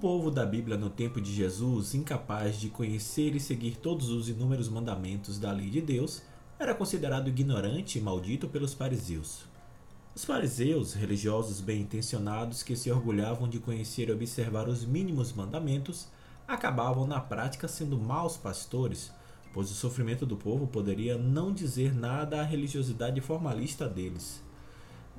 [0.00, 4.66] Povo da Bíblia no tempo de Jesus, incapaz de conhecer e seguir todos os inúmeros
[4.66, 6.22] mandamentos da lei de Deus,
[6.58, 9.44] era considerado ignorante e maldito pelos fariseus.
[10.14, 16.08] Os fariseus, religiosos bem intencionados que se orgulhavam de conhecer e observar os mínimos mandamentos,
[16.48, 19.12] acabavam na prática sendo maus pastores,
[19.52, 24.42] pois o sofrimento do povo poderia não dizer nada à religiosidade formalista deles.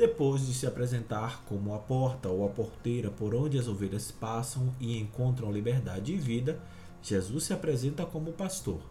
[0.02, 4.74] Depois de se apresentar como a porta ou a porteira por onde as ovelhas passam
[4.80, 6.60] e encontram liberdade e vida,
[7.04, 8.82] Jesus se apresenta como pastor,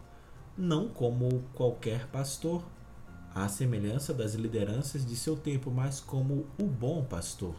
[0.57, 2.63] não como qualquer pastor,
[3.35, 7.55] à semelhança das lideranças de seu tempo, mas como o bom pastor.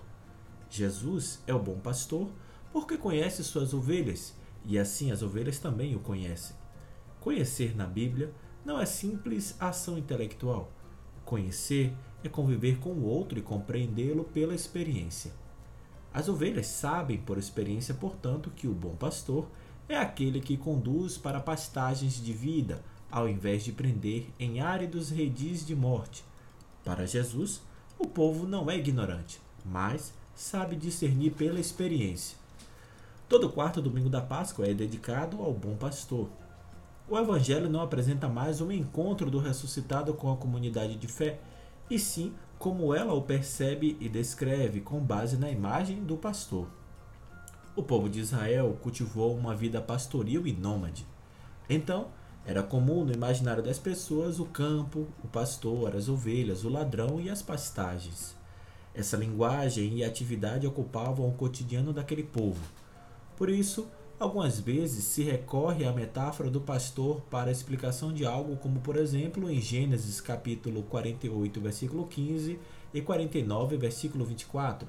[0.71, 2.31] Jesus é o bom pastor
[2.73, 4.35] porque conhece suas ovelhas
[4.65, 6.57] e assim as ovelhas também o conhecem.
[7.21, 8.33] Conhecer na Bíblia
[8.65, 10.73] não é simples ação intelectual.
[11.23, 15.33] Conhecer é conviver com o outro e compreendê-lo pela experiência.
[16.13, 19.49] As ovelhas sabem por experiência, portanto, que o bom pastor
[19.89, 25.67] é aquele que conduz para pastagens de vida, ao invés de prender em áridos redis
[25.67, 26.25] de morte.
[26.85, 27.63] Para Jesus,
[27.99, 32.37] o povo não é ignorante, mas sabe discernir pela experiência.
[33.29, 36.29] Todo quarto domingo da Páscoa é dedicado ao bom pastor.
[37.09, 41.41] O Evangelho não apresenta mais um encontro do ressuscitado com a comunidade de fé,
[41.95, 46.69] e sim como ela o percebe e descreve com base na imagem do pastor.
[47.75, 51.07] O povo de Israel cultivou uma vida pastoril e nômade.
[51.69, 52.09] Então,
[52.47, 57.29] era comum no imaginário das pessoas o campo, o pastor, as ovelhas, o ladrão e
[57.29, 58.37] as pastagens.
[58.95, 62.61] Essa linguagem e atividade ocupavam o cotidiano daquele povo
[63.43, 63.89] por isso,
[64.23, 68.97] algumas vezes se recorre à metáfora do pastor para a explicação de algo, como por
[68.97, 72.59] exemplo em Gênesis capítulo 48, versículo 15
[72.95, 74.87] e 49, versículo 24.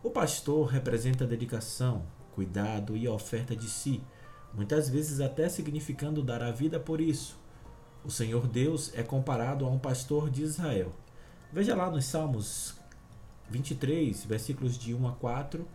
[0.00, 2.04] O pastor representa dedicação,
[2.36, 4.00] cuidado e oferta de si,
[4.54, 7.36] muitas vezes até significando dar a vida por isso.
[8.04, 10.92] O Senhor Deus é comparado a um pastor de Israel.
[11.52, 12.76] Veja lá nos Salmos
[13.50, 15.66] 23, versículos de 1 a 4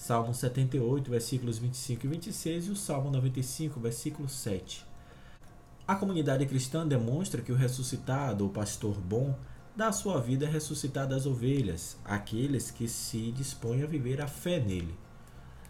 [0.00, 4.82] Salmo 78, versículos 25 e 26 e o Salmo 95, versículo 7.
[5.86, 9.38] A comunidade cristã demonstra que o ressuscitado, o pastor bom,
[9.76, 14.58] dá a sua vida ressuscitada às ovelhas, aqueles que se dispõem a viver a fé
[14.58, 14.94] nele.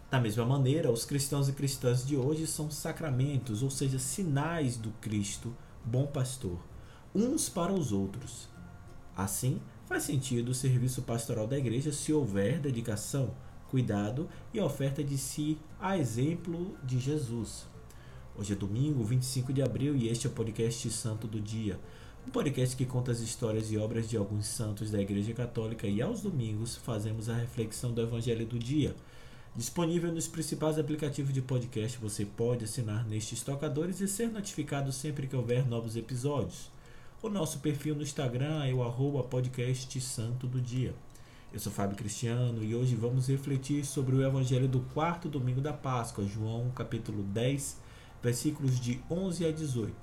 [0.09, 4.91] Da mesma maneira, os cristãos e cristãs de hoje são sacramentos, ou seja, sinais do
[5.01, 5.53] Cristo,
[5.83, 6.57] bom pastor,
[7.13, 8.47] uns para os outros.
[9.13, 13.35] Assim, faz sentido o serviço pastoral da igreja se houver dedicação,
[13.71, 17.65] cuidado e oferta de si a exemplo de Jesus.
[18.37, 21.79] Hoje é domingo, 25 de abril, e este é o podcast Santo do Dia,
[22.27, 26.01] um podcast que conta as histórias e obras de alguns santos da Igreja Católica e
[26.01, 28.93] aos domingos fazemos a reflexão do Evangelho do Dia.
[29.55, 35.27] Disponível nos principais aplicativos de podcast, você pode assinar nestes tocadores e ser notificado sempre
[35.27, 36.69] que houver novos episódios.
[37.23, 40.93] O nosso perfil no Instagram é o arroba podcast Santo do Dia.
[41.53, 45.73] Eu sou Fábio Cristiano e hoje vamos refletir sobre o Evangelho do quarto domingo da
[45.73, 47.77] Páscoa, João capítulo 10,
[48.23, 49.93] versículos de 11 a 18,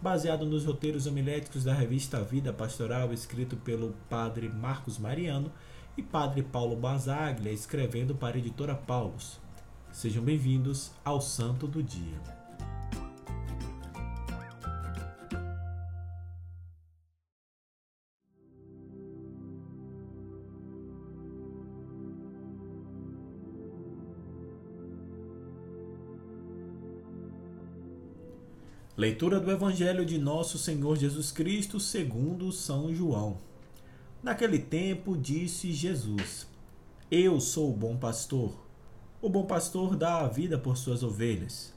[0.00, 5.50] baseado nos roteiros homiléticos da revista Vida Pastoral, escrito pelo padre Marcos Mariano
[5.96, 9.40] e padre Paulo Basaglia, escrevendo para a editora Paulus.
[9.90, 12.41] Sejam bem-vindos ao Santo do Dia.
[28.94, 33.38] Leitura do Evangelho de Nosso Senhor Jesus Cristo segundo São João.
[34.22, 36.46] Naquele tempo disse Jesus:
[37.10, 38.54] Eu sou o bom pastor.
[39.22, 41.72] O bom pastor dá a vida por suas ovelhas.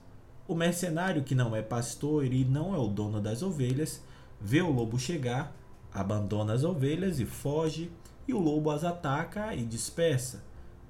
[0.46, 4.02] O mercenário que não é pastor e não é o dono das ovelhas,
[4.42, 5.56] vê o lobo chegar,
[5.94, 7.90] abandona as ovelhas e foge,
[8.28, 10.44] e o lobo as ataca e dispersa,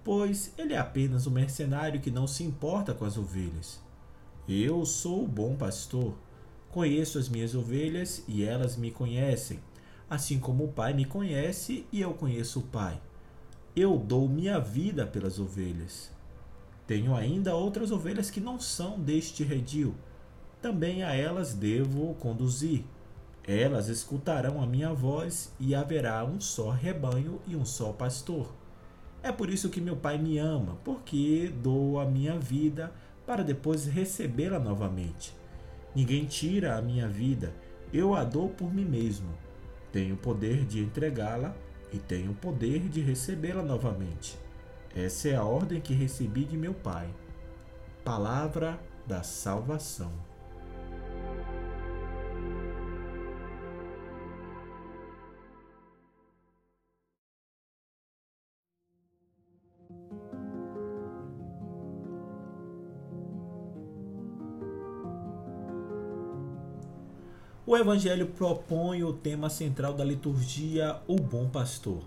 [0.04, 3.85] pois ele é apenas o mercenário que não se importa com as ovelhas.
[4.48, 6.14] Eu sou o bom pastor.
[6.70, 9.60] Conheço as minhas ovelhas e elas me conhecem,
[10.08, 13.02] assim como o Pai me conhece e eu conheço o Pai.
[13.76, 16.12] Eu dou minha vida pelas ovelhas.
[16.86, 19.96] Tenho ainda outras ovelhas que não são deste redil.
[20.62, 22.84] Também a elas devo conduzir.
[23.48, 28.54] Elas escutarão a minha voz e haverá um só rebanho e um só pastor.
[29.24, 32.94] É por isso que meu Pai me ama, porque dou a minha vida
[33.26, 35.36] para depois recebê-la novamente.
[35.96, 37.54] Ninguém tira a minha vida,
[37.94, 39.30] eu a dou por mim mesmo.
[39.92, 41.56] Tenho o poder de entregá-la
[41.92, 44.38] e tenho o poder de recebê-la novamente.
[44.96, 47.08] Essa é a ordem que recebi de meu Pai.
[48.04, 50.12] Palavra da salvação.
[67.68, 72.04] O Evangelho propõe o tema central da liturgia, o bom pastor.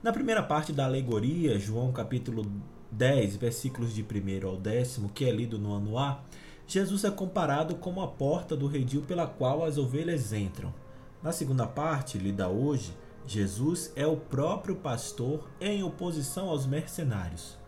[0.00, 2.46] Na primeira parte da alegoria, João capítulo
[2.92, 6.22] 10, versículos de 1 ao décimo, que é lido no ano A,
[6.64, 10.72] Jesus é comparado como a porta do redil pela qual as ovelhas entram.
[11.20, 17.58] Na segunda parte, lida hoje, Jesus é o próprio pastor em oposição aos mercenários.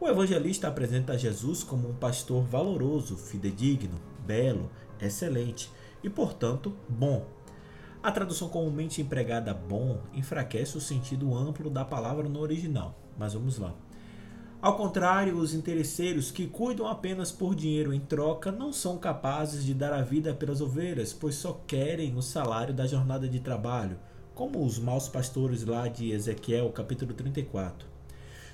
[0.00, 4.68] O evangelista apresenta Jesus como um pastor valoroso, fidedigno, belo,
[5.00, 5.70] excelente
[6.02, 7.26] e, portanto, bom.
[8.02, 13.58] A tradução comumente empregada bom enfraquece o sentido amplo da palavra no original, mas vamos
[13.58, 13.74] lá.
[14.60, 19.74] Ao contrário, os interesseiros que cuidam apenas por dinheiro em troca não são capazes de
[19.74, 23.98] dar a vida pelas ovelhas, pois só querem o salário da jornada de trabalho,
[24.34, 27.86] como os maus pastores lá de Ezequiel, capítulo 34.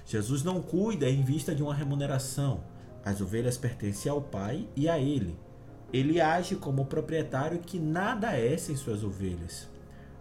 [0.05, 2.65] Jesus não cuida em vista de uma remuneração.
[3.05, 5.37] As ovelhas pertencem ao Pai e a Ele.
[5.93, 9.69] Ele age como proprietário que nada é sem suas ovelhas.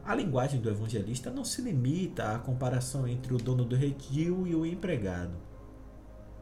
[0.04, 4.56] A linguagem do evangelista não se limita à comparação entre o dono do redil e
[4.56, 5.34] o empregado.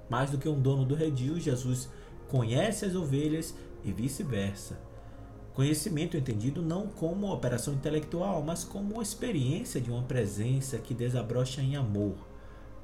[0.10, 1.90] Mais do que um dono do redil, Jesus
[2.28, 3.54] conhece as ovelhas
[3.84, 4.80] e vice-versa.
[5.54, 11.76] Conhecimento entendido não como operação intelectual, mas como experiência de uma presença que desabrocha em
[11.76, 12.16] amor.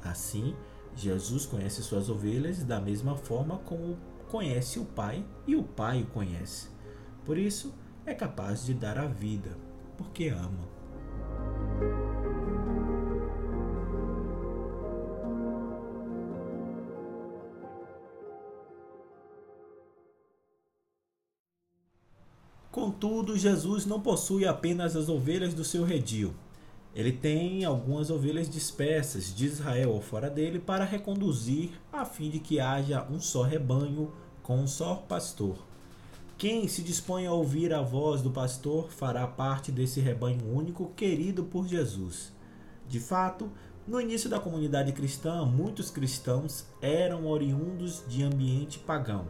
[0.03, 0.53] Assim,
[0.95, 3.97] Jesus conhece suas ovelhas da mesma forma como
[4.29, 6.69] conhece o Pai e o Pai o conhece.
[7.23, 7.73] Por isso,
[8.05, 9.57] é capaz de dar a vida,
[9.97, 10.75] porque ama.
[22.71, 26.33] Contudo, Jesus não possui apenas as ovelhas do seu redil.
[26.95, 32.39] Ele tem algumas ovelhas dispersas de Israel ou fora dele para reconduzir, a fim de
[32.39, 35.57] que haja um só rebanho com um só pastor.
[36.37, 41.43] Quem se dispõe a ouvir a voz do pastor fará parte desse rebanho único querido
[41.43, 42.31] por Jesus.
[42.87, 43.51] De fato,
[43.85, 49.27] no início da comunidade cristã, muitos cristãos eram oriundos de ambiente pagão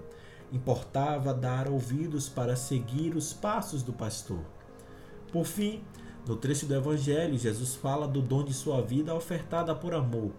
[0.52, 4.40] Importava dar ouvidos para seguir os passos do pastor.
[5.32, 5.84] Por fim,
[6.28, 10.32] no trecho do Evangelho, Jesus fala do dom de sua vida ofertada por amor.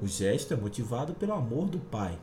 [0.00, 2.16] O gesto é motivado pelo amor do Pai.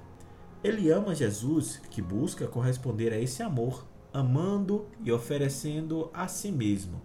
[0.64, 7.02] Ele ama Jesus, que busca corresponder a esse amor, amando e oferecendo a si mesmo.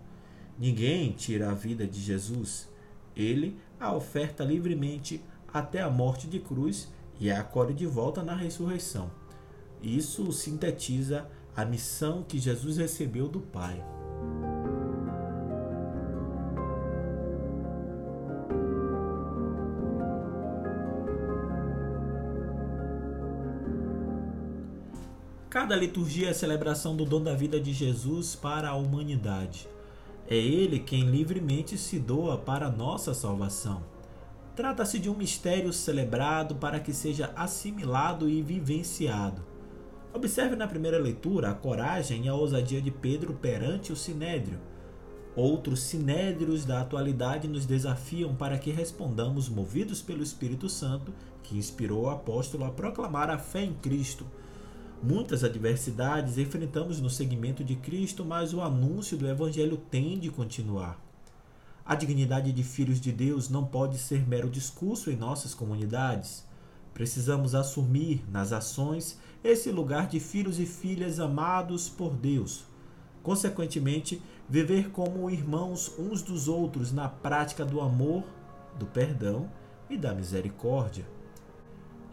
[0.57, 2.69] Ninguém tira a vida de Jesus.
[3.17, 6.89] Ele a oferta livremente até a morte de cruz
[7.19, 9.11] e a acolhe de volta na ressurreição.
[9.83, 13.85] Isso sintetiza a missão que Jesus recebeu do Pai.
[25.53, 29.69] Cada liturgia é a celebração do dom da vida de Jesus para a humanidade.
[30.27, 33.83] É Ele quem livremente se doa para nossa salvação.
[34.57, 39.45] Trata-se de um mistério celebrado para que seja assimilado e vivenciado.
[40.15, 44.59] Observe na primeira leitura a coragem e a ousadia de Pedro perante o sinédrio.
[45.37, 52.05] Outros sinédrios da atualidade nos desafiam para que respondamos, movidos pelo Espírito Santo, que inspirou
[52.05, 54.27] o apóstolo a proclamar a fé em Cristo.
[55.03, 60.97] Muitas adversidades enfrentamos no seguimento de Cristo, mas o anúncio do Evangelho tem de continuar.
[61.85, 66.47] A dignidade de filhos de Deus não pode ser mero discurso em nossas comunidades.
[66.95, 72.65] Precisamos assumir nas ações esse lugar de filhos e filhas amados por Deus.
[73.25, 78.23] Consequentemente, viver como irmãos uns dos outros na prática do amor,
[78.79, 79.51] do perdão
[79.91, 81.05] e da misericórdia.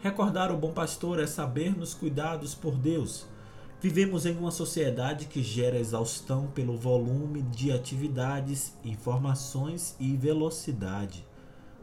[0.02, 3.26] Recordar o bom pastor é saber-nos cuidados por Deus.
[3.82, 11.26] Vivemos em uma sociedade que gera exaustão pelo volume de atividades, informações e velocidade.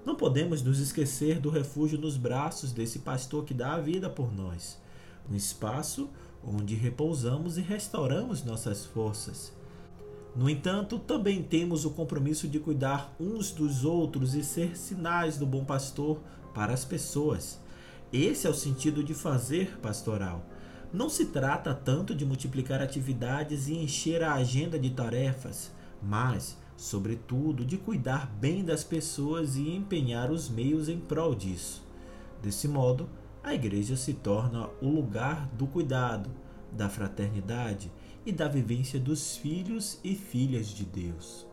[0.03, 4.33] Não podemos nos esquecer do refúgio nos braços desse pastor que dá a vida por
[4.33, 4.81] nós,
[5.29, 6.09] um espaço
[6.43, 9.53] onde repousamos e restauramos nossas forças.
[10.35, 15.45] No entanto, também temos o compromisso de cuidar uns dos outros e ser sinais do
[15.45, 16.19] bom pastor
[16.51, 17.59] para as pessoas.
[18.11, 20.45] Esse é o sentido de fazer pastoral.
[20.93, 25.71] Não se trata tanto de multiplicar atividades e encher a agenda de tarefas,
[26.01, 31.83] mas sobretudo de cuidar bem das pessoas e empenhar os meios em prol disso.
[32.41, 33.09] Desse modo,
[33.43, 36.29] a igreja se torna o lugar do cuidado,
[36.71, 37.91] da fraternidade
[38.25, 41.45] e da vivência dos filhos e filhas de Deus.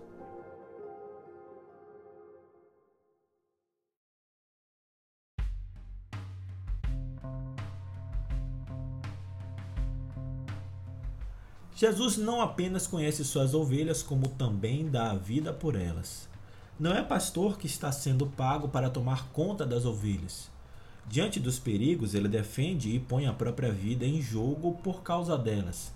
[11.76, 16.28] Jesus não apenas conhece suas ovelhas, como também dá a vida por elas.
[16.78, 20.48] Não é pastor que está sendo pago para tomar conta das ovelhas.
[21.08, 25.92] Diante dos perigos, ele defende e põe a própria vida em jogo por causa delas.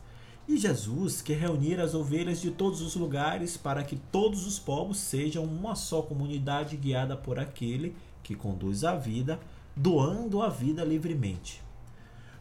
[0.48, 4.98] E Jesus quer reunir as ovelhas de todos os lugares para que todos os povos
[4.98, 9.38] sejam uma só comunidade guiada por aquele que conduz a vida,
[9.76, 11.67] doando a vida livremente.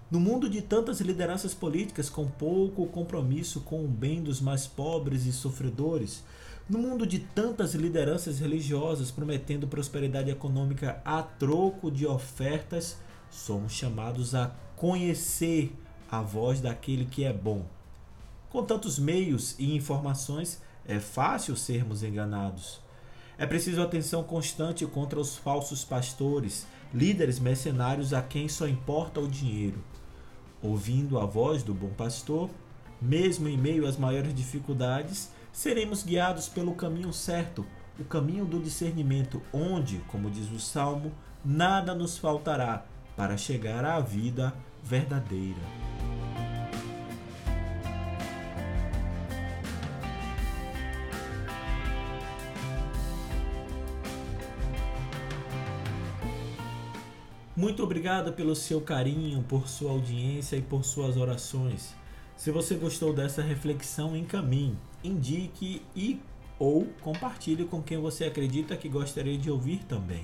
[0.10, 5.26] No mundo de tantas lideranças políticas com pouco compromisso com o bem dos mais pobres
[5.26, 6.24] e sofredores,
[6.70, 12.96] no mundo de tantas lideranças religiosas prometendo prosperidade econômica a troco de ofertas,
[13.30, 15.76] somos chamados a conhecer
[16.10, 17.66] a voz daquele que é bom.
[18.50, 22.80] Com tantos meios e informações, é fácil sermos enganados.
[23.38, 29.28] É preciso atenção constante contra os falsos pastores, líderes mercenários a quem só importa o
[29.28, 29.84] dinheiro.
[30.68, 32.50] Ouvindo a voz do bom pastor,
[33.02, 37.66] mesmo em meio às maiores dificuldades, seremos guiados pelo caminho certo,
[37.98, 43.98] o caminho do discernimento, onde, como diz o salmo, nada nos faltará para chegar à
[44.02, 45.87] vida verdadeira.
[57.58, 61.96] Muito obrigado pelo seu carinho, por sua audiência e por suas orações.
[62.36, 66.22] Se você gostou dessa reflexão, encaminhe, indique e
[66.60, 70.24] ou compartilhe com quem você acredita que gostaria de ouvir também.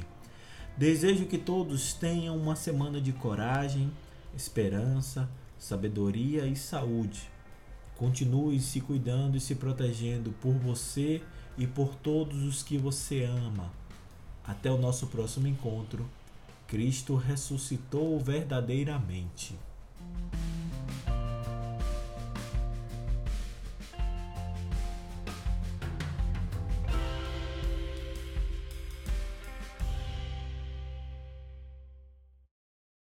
[0.78, 3.92] Desejo que todos tenham uma semana de coragem,
[4.38, 7.32] esperança, sabedoria e saúde.
[7.96, 11.20] Continue se cuidando e se protegendo por você
[11.58, 13.72] e por todos os que você ama.
[14.44, 16.08] Até o nosso próximo encontro.
[16.74, 19.54] Cristo ressuscitou verdadeiramente.